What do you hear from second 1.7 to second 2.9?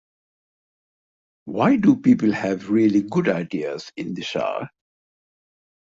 do people have